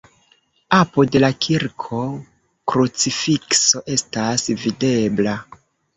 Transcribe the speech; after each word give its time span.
Apud 0.77 1.17
la 1.23 1.27
kirko 1.45 1.99
krucifikso 2.73 3.85
estas 3.97 4.49
videbla. 4.65 5.37